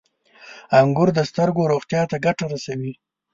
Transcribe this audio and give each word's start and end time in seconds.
•انګور 0.79 1.09
د 1.15 1.19
سترګو 1.29 1.69
روغتیا 1.71 2.01
ته 2.11 2.15
ګټه 2.25 2.45
رسوي. 2.53 2.93